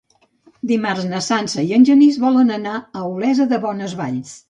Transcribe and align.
Dimarts 0.71 1.05
na 1.11 1.19
Sança 1.27 1.67
i 1.69 1.77
en 1.79 1.87
Genís 1.91 2.19
volen 2.25 2.53
anar 2.59 2.77
a 2.83 3.07
Olesa 3.15 3.51
de 3.55 3.65
Bonesvalls. 3.69 4.39